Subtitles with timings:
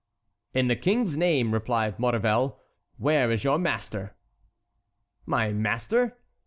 [0.55, 2.59] "In the King's name," replied Maurevel,
[2.97, 4.15] "where is your master?"
[5.27, 6.17] "My master?"